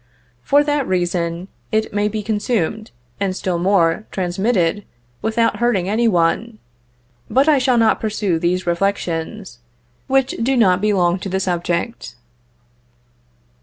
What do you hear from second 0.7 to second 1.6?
reason,